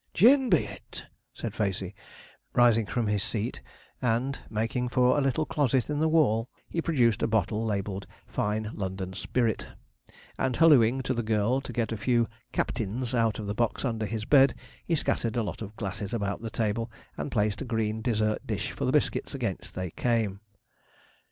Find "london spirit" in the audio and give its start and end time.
8.73-9.67